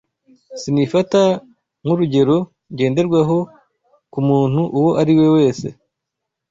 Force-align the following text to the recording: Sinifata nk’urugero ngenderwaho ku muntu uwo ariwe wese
Sinifata 0.61 1.21
nk’urugero 1.83 2.37
ngenderwaho 2.73 3.37
ku 4.11 4.19
muntu 4.27 4.61
uwo 4.77 4.91
ariwe 5.01 5.25
wese 5.35 5.67